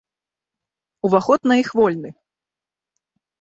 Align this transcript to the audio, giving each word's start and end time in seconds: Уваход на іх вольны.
Уваход 1.09 1.41
на 1.51 1.59
іх 1.63 1.69
вольны. 1.81 2.09